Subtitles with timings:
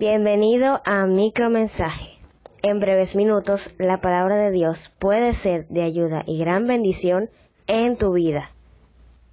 [0.00, 2.16] Bienvenido a Micromensaje.
[2.62, 7.28] En breves minutos, la palabra de Dios puede ser de ayuda y gran bendición
[7.66, 8.48] en tu vida.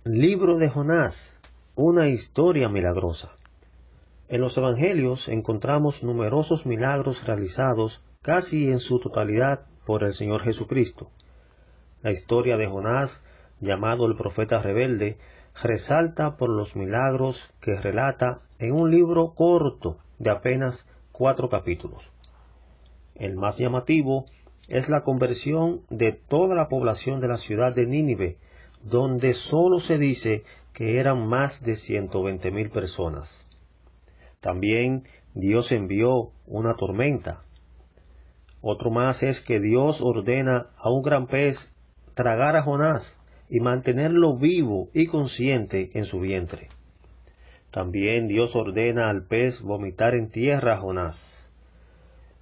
[0.03, 1.39] Libro de Jonás,
[1.75, 3.31] una historia milagrosa.
[4.27, 11.11] En los Evangelios encontramos numerosos milagros realizados casi en su totalidad por el Señor Jesucristo.
[12.01, 13.23] La historia de Jonás,
[13.59, 15.17] llamado el profeta rebelde,
[15.61, 22.11] resalta por los milagros que relata en un libro corto de apenas cuatro capítulos.
[23.15, 24.25] El más llamativo
[24.67, 28.37] es la conversión de toda la población de la ciudad de Nínive,
[28.83, 33.47] donde sólo se dice que eran más de ciento veinte mil personas.
[34.39, 37.41] También Dios envió una tormenta.
[38.61, 41.73] Otro más es que Dios ordena a un gran pez
[42.13, 43.19] tragar a Jonás
[43.49, 46.69] y mantenerlo vivo y consciente en su vientre.
[47.71, 51.49] También Dios ordena al pez vomitar en tierra a Jonás.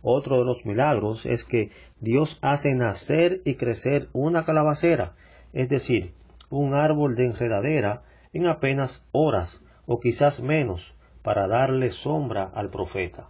[0.02, 5.14] Otro de los milagros es que Dios hace nacer y crecer una calabacera,
[5.52, 6.14] es decir,
[6.50, 13.30] un árbol de enredadera, en apenas horas o quizás menos, para darle sombra al profeta.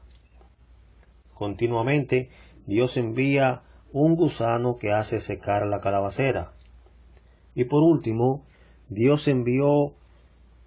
[1.34, 2.30] Continuamente
[2.66, 3.62] Dios envía
[3.94, 6.55] un gusano que hace secar la calabacera.
[7.56, 8.44] Y por último,
[8.90, 9.94] Dios envió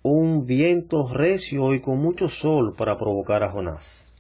[0.03, 4.13] un viento recio y con mucho sol para provocar a Jonás.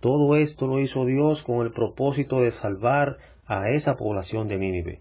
[0.00, 5.00] Todo esto lo hizo Dios con el propósito de salvar a esa población de Nínive.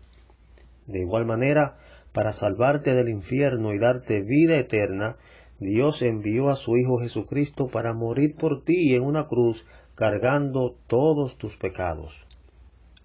[0.85, 1.77] De igual manera,
[2.13, 5.17] para salvarte del infierno y darte vida eterna,
[5.59, 9.65] Dios envió a su Hijo Jesucristo para morir por ti en una cruz
[9.95, 12.25] cargando todos tus pecados.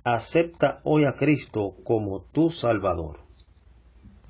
[0.05, 3.28] Acepta hoy a Cristo como tu Salvador.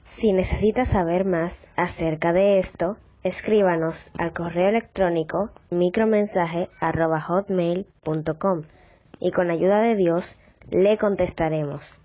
[0.09, 8.63] Si necesitas saber más acerca de esto, escríbanos al correo electrónico micromensaje.hotmail.com
[9.21, 10.35] y con ayuda de Dios
[10.71, 12.01] le contestaremos.